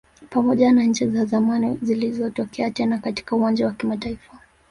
[0.29, 4.33] Pamoja na nchi za zamani zilizotokea tena katika uwanja wa kimataifa